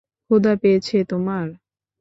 [0.25, 1.47] ক্ষুধা পেয়েছে তোমার?